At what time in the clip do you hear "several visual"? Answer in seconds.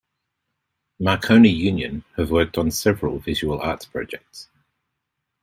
2.71-3.59